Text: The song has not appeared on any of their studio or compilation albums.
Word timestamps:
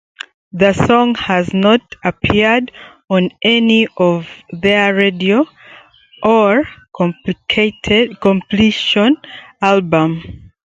The 0.51 0.73
song 0.73 1.13
has 1.13 1.53
not 1.53 1.79
appeared 2.03 2.71
on 3.07 3.29
any 3.43 3.87
of 3.97 4.27
their 4.51 4.97
studio 4.99 5.45
or 6.23 6.63
compilation 6.95 9.17
albums. 9.61 10.23